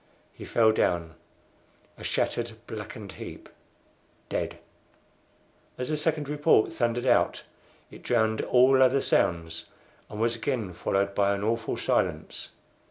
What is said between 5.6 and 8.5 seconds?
As the second report thundered out it drowned